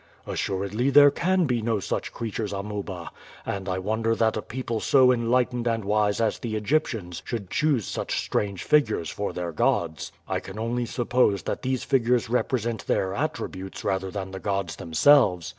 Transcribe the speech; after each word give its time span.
"Assuredly 0.25 0.89
there 0.89 1.11
can 1.11 1.45
be 1.45 1.61
no 1.61 1.79
such 1.79 2.11
creatures, 2.11 2.51
Amuba; 2.53 3.11
and 3.45 3.69
I 3.69 3.77
wonder 3.77 4.15
that 4.15 4.35
a 4.35 4.41
people 4.41 4.79
so 4.79 5.11
enlightened 5.11 5.67
and 5.67 5.85
wise 5.85 6.19
as 6.19 6.39
the 6.39 6.55
Egyptians 6.55 7.21
should 7.23 7.51
choose 7.51 7.85
such 7.85 8.19
strange 8.19 8.63
figures 8.63 9.11
for 9.11 9.31
their 9.31 9.51
gods. 9.51 10.11
I 10.27 10.39
can 10.39 10.57
only 10.57 10.87
suppose 10.87 11.43
that 11.43 11.61
these 11.61 11.83
figures 11.83 12.31
represent 12.31 12.87
their 12.87 13.13
attributes 13.13 13.83
rather 13.83 14.09
than 14.09 14.31
the 14.31 14.39
gods 14.39 14.77
themselves. 14.77 15.47